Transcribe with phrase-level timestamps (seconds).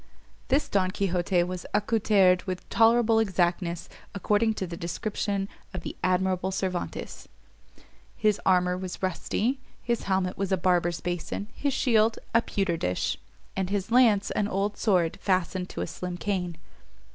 [0.47, 6.49] This Don Quixote was accoutered with tolerable exactness according to the description of the admirable
[6.49, 7.29] Cervantes;
[8.17, 13.19] his armour was rusty, his helmet was a barber's basin, his shield, a pewter dish,
[13.55, 16.57] and his lance, an old sword fastened to a slim cane.